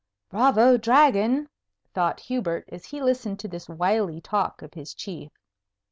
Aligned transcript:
"Bravo, 0.31 0.77
Dragon!" 0.77 1.47
thought 1.93 2.21
Hubert, 2.21 2.67
as 2.71 2.85
he 2.85 3.03
listened 3.03 3.39
to 3.41 3.47
this 3.47 3.69
wily 3.69 4.19
talk 4.19 4.63
of 4.63 4.73
his 4.73 4.95
chief. 4.95 5.29